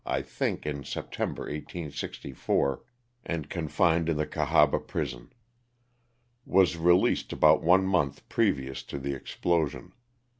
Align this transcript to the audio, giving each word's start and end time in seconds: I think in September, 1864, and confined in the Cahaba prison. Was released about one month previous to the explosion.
I 0.07 0.23
think 0.23 0.65
in 0.65 0.83
September, 0.83 1.43
1864, 1.43 2.83
and 3.23 3.51
confined 3.51 4.09
in 4.09 4.17
the 4.17 4.25
Cahaba 4.25 4.79
prison. 4.79 5.31
Was 6.43 6.75
released 6.75 7.31
about 7.31 7.61
one 7.61 7.85
month 7.85 8.27
previous 8.27 8.81
to 8.81 8.97
the 8.97 9.13
explosion. 9.13 9.93